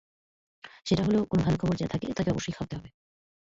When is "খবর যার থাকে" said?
1.57-2.07